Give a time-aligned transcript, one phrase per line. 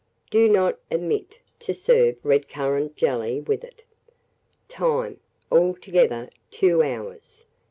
[0.31, 3.83] Do not omit to serve red currant jelly with it.
[4.67, 5.19] Time.
[5.51, 7.43] Altogether 2 hours.